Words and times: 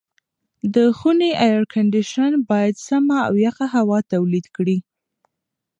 د 0.73 0.75
خونې 0.97 1.31
اېرکنډیشن 1.45 2.31
باید 2.49 2.75
سمه 2.87 3.17
او 3.27 3.33
یخه 3.45 3.65
هوا 3.75 3.99
تولید 4.13 4.45
کړي. 4.55 4.77